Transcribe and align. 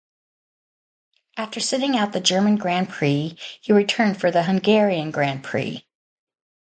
After 1.37 1.59
sitting 1.59 1.95
out 1.95 2.11
the 2.11 2.19
German 2.19 2.55
Grand 2.55 2.89
Prix 2.89 3.37
he 3.61 3.71
returned 3.71 4.19
for 4.19 4.31
the 4.31 4.41
Hungarian 4.41 5.11
Grand 5.11 5.43
Prix. 5.43 5.85